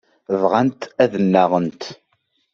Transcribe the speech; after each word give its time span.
Bɣant 0.41 0.81
ad 1.03 1.13
nnaɣent. 1.23 1.81